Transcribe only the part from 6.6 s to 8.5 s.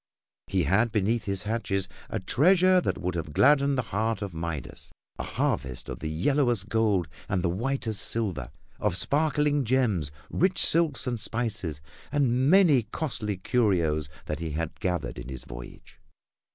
gold and whitest silver